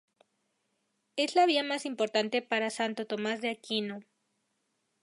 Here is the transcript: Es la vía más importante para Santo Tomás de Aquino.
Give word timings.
Es 1.15 1.35
la 1.35 1.45
vía 1.45 1.61
más 1.63 1.85
importante 1.85 2.41
para 2.41 2.71
Santo 2.71 3.05
Tomás 3.05 3.39
de 3.39 3.51
Aquino. 3.51 3.99